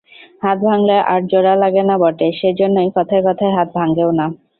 [0.43, 4.25] হাত ভাঙলে আর জোড়া লাগে না বটে, সেইজন্যেই কথায় কথায় হাত ভাঙেও না।